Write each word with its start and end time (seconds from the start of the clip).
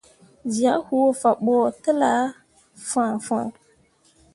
Zyak 0.55 0.79
huu 0.87 1.09
fah 1.19 1.37
ɓo 1.43 1.55
telah 1.83 2.21
fãhnfãhn. 2.89 3.47